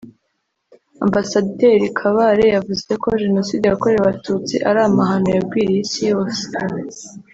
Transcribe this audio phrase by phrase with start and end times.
[1.05, 6.43] Ambasaderi Kabare yavuze ko Jenoside yakorewe Abatutsi ari amahano yagwiriye Isi yose